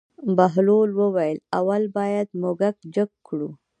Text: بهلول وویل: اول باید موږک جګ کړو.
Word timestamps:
بهلول 0.37 0.89
وویل: 0.99 1.37
اول 1.59 1.83
باید 1.97 2.27
موږک 2.41 2.75
جګ 2.95 3.09
کړو. 3.27 3.49